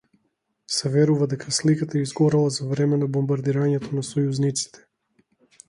[0.77, 4.85] Се верува дека сликата изгорела за време на бомбардирањето на сојузниците.